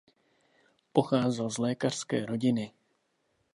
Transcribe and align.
Pocházel 0.93 1.49
z 1.49 1.57
lékařské 1.57 2.25
rodiny. 2.25 2.73